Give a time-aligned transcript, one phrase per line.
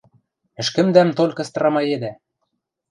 [0.61, 2.11] Ӹшкӹмдӓм толькы страмаедӓ!..